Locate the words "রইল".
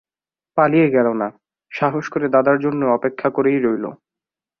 3.57-3.85